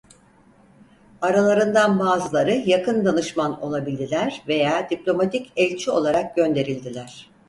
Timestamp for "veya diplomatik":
4.47-5.51